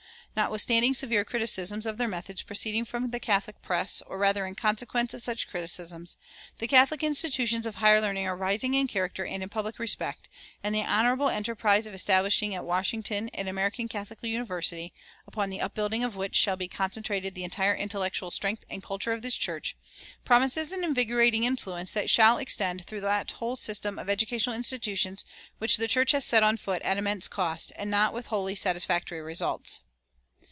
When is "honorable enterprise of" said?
10.83-11.93